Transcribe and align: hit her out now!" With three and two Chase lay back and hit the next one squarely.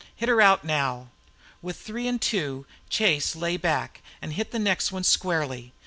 hit 0.15 0.27
her 0.27 0.41
out 0.41 0.63
now!" 0.63 1.09
With 1.61 1.77
three 1.77 2.07
and 2.07 2.19
two 2.19 2.65
Chase 2.89 3.35
lay 3.35 3.55
back 3.55 4.01
and 4.19 4.33
hit 4.33 4.49
the 4.49 4.57
next 4.57 4.91
one 4.91 5.03
squarely. 5.03 5.73